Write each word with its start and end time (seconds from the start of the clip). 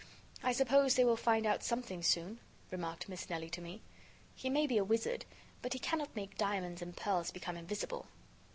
"I 0.41 0.51
suppose 0.51 0.95
they 0.95 1.03
will 1.05 1.15
find 1.15 1.45
out 1.45 1.61
something 1.63 2.01
soon," 2.01 2.39
remarked 2.71 3.07
Miss 3.07 3.29
Nelly 3.29 3.51
to 3.51 3.61
me. 3.61 3.83
"He 4.33 4.49
may 4.49 4.65
be 4.65 4.79
a 4.79 4.83
wizard, 4.83 5.25
but 5.61 5.73
he 5.73 5.77
cannot 5.79 6.15
make 6.15 6.39
diamonds 6.39 6.81
and 6.81 6.97
pearls 6.97 7.29
become 7.29 7.55
invisible." 7.55 8.07